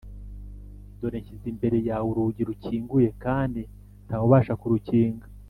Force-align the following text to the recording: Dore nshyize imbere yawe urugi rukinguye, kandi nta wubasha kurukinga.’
Dore 0.99 1.17
nshyize 1.21 1.45
imbere 1.53 1.77
yawe 1.87 2.07
urugi 2.11 2.41
rukinguye, 2.49 3.09
kandi 3.23 3.61
nta 4.05 4.15
wubasha 4.21 4.53
kurukinga.’ 4.61 5.25